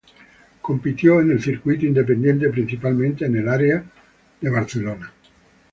[0.63, 3.83] Compitió en el circuito independiente, principalmente en área
[4.41, 5.01] de Chicago.